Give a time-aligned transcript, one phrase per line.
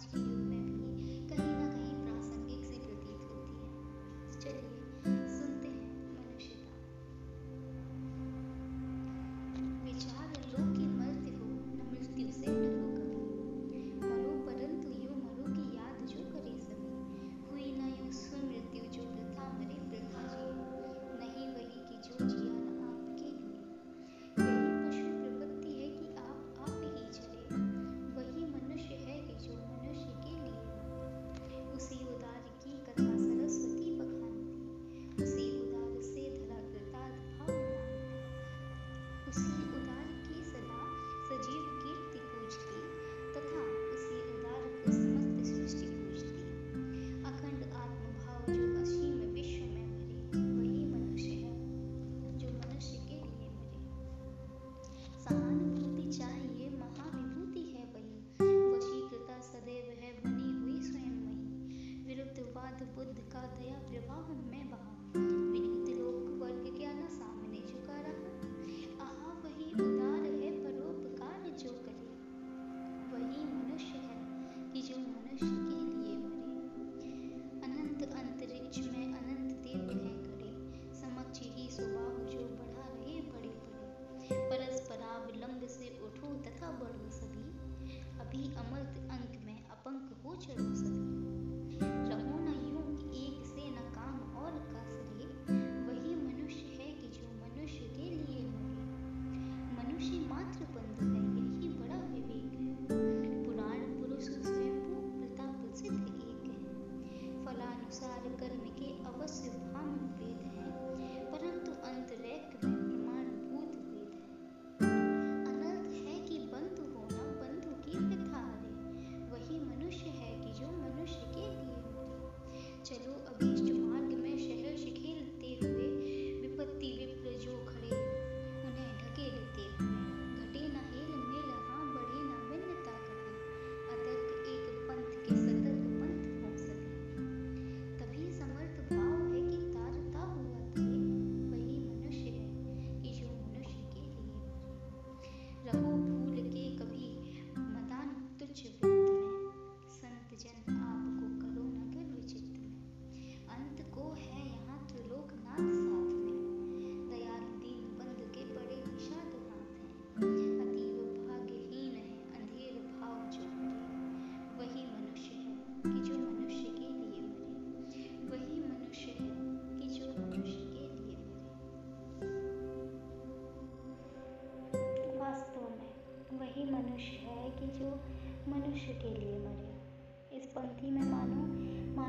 [0.00, 0.39] ask you.
[107.90, 109.50] मनुष्य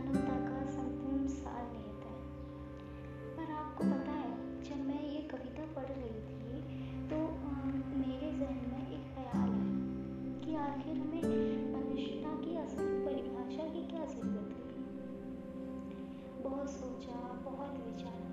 [0.00, 2.12] मानवता का संपूर्ण सार निहित है
[3.36, 4.30] पर आपको पता है,
[4.62, 6.60] जब मैं ये कविता पढ़ रही थी
[7.10, 7.16] तो
[7.96, 9.74] मेरे जहन में एक ख्याल है
[10.40, 11.26] कि आखिर हमें
[11.74, 14.68] मनुष्यता की असल परिभाषा की क्या ज़रूरत है
[16.42, 18.29] बहुत सोचा, बहुत विचारा